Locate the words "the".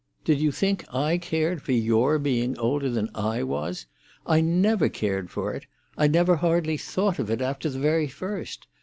7.69-7.77